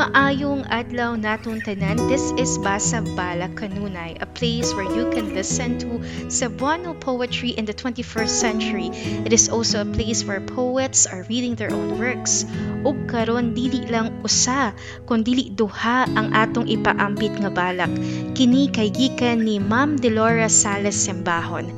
adlaw 0.00 1.12
naton 1.20 1.60
tanan. 1.60 2.08
This 2.08 2.32
is 2.40 2.56
Basa 2.56 3.04
Bala 3.04 3.52
Kanunay, 3.52 4.16
a 4.22 4.26
place 4.26 4.72
where 4.72 4.88
you 4.88 5.12
can 5.12 5.34
listen 5.34 5.76
to 5.84 6.00
Cebuano 6.32 6.96
poetry 6.96 7.50
in 7.50 7.66
the 7.68 7.74
21st 7.74 8.32
century. 8.32 8.88
It 9.28 9.32
is 9.32 9.52
also 9.52 9.82
a 9.82 9.88
place 9.88 10.24
where 10.24 10.40
poets 10.40 11.04
are 11.04 11.28
reading 11.28 11.54
their 11.54 11.72
own 11.72 12.00
works. 12.00 12.48
Ug 12.80 13.12
karon 13.12 13.52
dili 13.52 13.84
lang 13.92 14.24
usa, 14.24 14.72
kun 15.04 15.20
dili 15.20 15.52
duha 15.52 16.08
ang 16.08 16.32
atong 16.32 16.64
ipaambit 16.64 17.36
nga 17.36 17.52
balak. 17.52 17.92
Kini 18.32 18.72
kay 18.72 18.88
gikan 18.88 19.44
ni 19.44 19.60
Ma'am 19.60 20.00
Delora 20.00 20.48
Sales 20.48 20.96
Sembahon. 20.96 21.68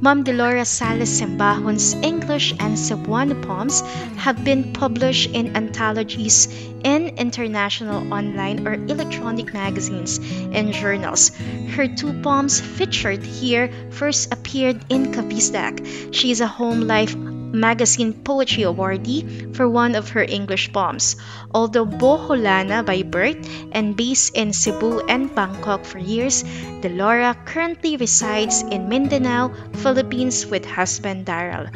Ma'am 0.00 0.24
Delora 0.24 0.64
Salas 0.64 1.12
Sembahon's 1.20 1.92
English 2.00 2.56
and 2.56 2.72
Cebuano 2.72 3.36
poems 3.44 3.84
have 4.16 4.40
been 4.40 4.72
published 4.72 5.28
in 5.36 5.52
anthologies 5.52 6.48
in 6.80 7.20
international 7.20 7.59
online 7.60 8.66
or 8.66 8.74
electronic 8.74 9.52
magazines 9.52 10.18
and 10.52 10.72
journals. 10.72 11.30
Her 11.76 11.88
two 11.88 12.12
poems 12.22 12.60
featured 12.60 13.22
here 13.22 13.70
first 13.90 14.32
appeared 14.32 14.80
in 14.88 15.12
Kavisdak. 15.12 16.14
She 16.14 16.30
is 16.30 16.40
a 16.40 16.46
home 16.46 16.88
life 16.88 17.14
Magazine 17.52 18.14
Poetry 18.14 18.62
Awardee 18.62 19.54
for 19.54 19.68
one 19.68 19.94
of 19.94 20.10
her 20.10 20.22
English 20.22 20.72
poems. 20.72 21.16
Although 21.52 21.86
Boholana 21.86 22.86
by 22.86 23.02
birth 23.02 23.38
and 23.72 23.96
based 23.96 24.36
in 24.36 24.52
Cebu 24.52 25.00
and 25.06 25.34
Bangkok 25.34 25.84
for 25.84 25.98
years, 25.98 26.44
Delora 26.80 27.36
currently 27.44 27.96
resides 27.96 28.62
in 28.62 28.88
Mindanao, 28.88 29.50
Philippines 29.82 30.46
with 30.46 30.64
husband 30.64 31.26
Daryl. 31.26 31.68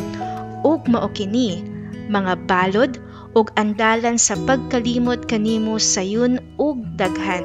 Ug 0.65 0.87
mao 0.89 1.09
kini, 1.09 1.61
mga 2.09 2.47
balod 2.47 3.14
ug 3.35 3.51
andalan 3.59 4.17
sa 4.17 4.39
pagkalimot 4.47 5.27
kanimo 5.27 5.77
sayon 5.83 6.39
ug 6.59 6.81
daghan 6.95 7.45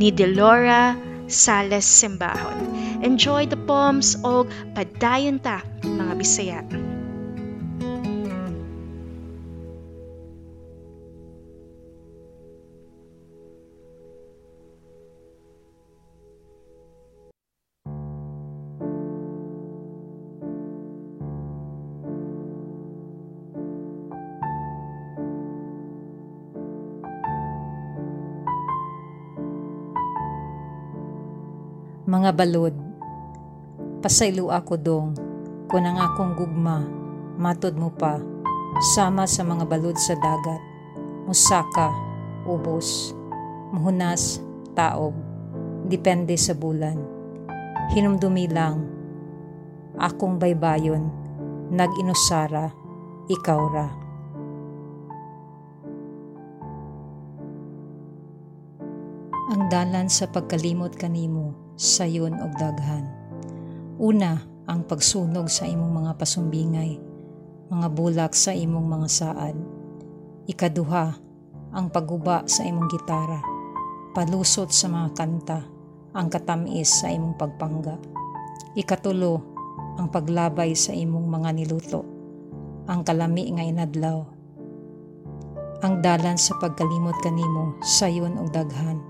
ni 0.00 0.08
Delora 0.14 0.96
Sales 1.30 1.86
Simbahon. 1.86 2.70
Enjoy 3.04 3.46
the 3.46 3.58
poems 3.68 4.18
og 4.26 4.50
padayon 4.74 5.38
ta 5.42 5.62
mga 5.84 6.14
Bisaya. 6.18 6.60
Mga 32.10 32.34
balod, 32.34 32.74
pasaylo 34.02 34.50
ako 34.50 34.74
dong, 34.74 35.14
kung 35.70 35.86
ang 35.86 35.94
akong 35.94 36.34
gugma, 36.34 36.82
matod 37.38 37.78
mo 37.78 37.86
pa, 37.86 38.18
sama 38.98 39.30
sa 39.30 39.46
mga 39.46 39.62
balod 39.70 39.94
sa 39.94 40.18
dagat, 40.18 40.58
musaka, 41.30 41.94
ubos, 42.50 43.14
muhunas, 43.70 44.42
taob, 44.74 45.14
depende 45.86 46.34
sa 46.34 46.50
bulan. 46.50 46.98
Hinumdumi 47.94 48.50
lang, 48.50 48.90
akong 49.94 50.34
baybayon, 50.34 51.06
nag-inusara, 51.70 52.74
ikaw 53.30 53.62
ra. 53.70 53.86
Ang 59.54 59.70
dalan 59.70 60.10
sa 60.10 60.26
pagkalimot 60.26 60.98
kanimo, 60.98 61.69
sayon 61.80 62.36
og 62.44 62.52
daghan. 62.60 63.08
Una, 63.96 64.44
ang 64.68 64.84
pagsunog 64.84 65.48
sa 65.48 65.64
imong 65.64 66.04
mga 66.04 66.12
pasumbingay, 66.20 67.00
mga 67.72 67.88
bulak 67.96 68.36
sa 68.36 68.52
imong 68.52 68.84
mga 68.84 69.08
saad. 69.08 69.56
Ikaduha, 70.44 71.16
ang 71.72 71.86
pagguba 71.88 72.44
sa 72.44 72.68
imong 72.68 72.84
gitara, 72.92 73.40
palusot 74.12 74.68
sa 74.68 74.92
mga 74.92 75.08
kanta, 75.16 75.64
ang 76.12 76.28
katamis 76.28 77.00
sa 77.00 77.08
imong 77.08 77.40
pagpangga. 77.40 77.96
Ikatulo, 78.76 79.40
ang 79.96 80.12
paglabay 80.12 80.76
sa 80.76 80.92
imong 80.92 81.32
mga 81.32 81.48
niluto, 81.56 82.04
ang 82.92 83.00
kalami 83.08 83.56
nga 83.56 83.64
inadlaw. 83.64 84.28
Ang 85.80 86.04
dalan 86.04 86.36
sa 86.36 86.60
pagkalimot 86.60 87.16
kanimo, 87.24 87.80
sayon 87.80 88.36
og 88.36 88.52
daghan 88.52 89.00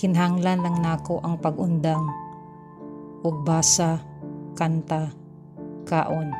kinhanglan 0.00 0.64
lang 0.64 0.80
nako 0.80 1.20
ang 1.20 1.36
pagundang 1.36 2.00
ug 3.20 3.44
basa 3.44 4.00
kanta 4.56 5.12
kaon 5.84 6.32